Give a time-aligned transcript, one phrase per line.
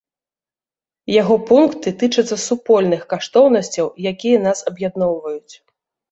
[1.21, 5.53] Яго пункты тычацца супольных каштоўнасцяў, якія нас аб'ядноўваюць.